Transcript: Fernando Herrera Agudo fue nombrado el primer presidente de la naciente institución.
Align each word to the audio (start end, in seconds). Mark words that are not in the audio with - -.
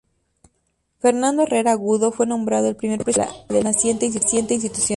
Fernando 0.97 1.43
Herrera 1.43 1.73
Agudo 1.73 2.11
fue 2.11 2.25
nombrado 2.25 2.67
el 2.67 2.75
primer 2.75 3.03
presidente 3.03 3.45
de 3.53 3.57
la 3.61 3.69
naciente 3.71 4.05
institución. 4.07 4.47